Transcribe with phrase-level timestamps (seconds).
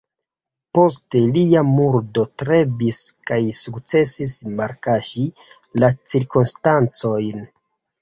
[0.77, 3.03] Post lia murdo strebis
[3.33, 5.29] kaj sukcesis malkaŝi
[5.81, 7.51] la cirkonstancojn.